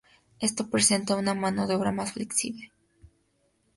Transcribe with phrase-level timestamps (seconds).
[0.39, 2.71] Esto representa una mano de obra más flexible.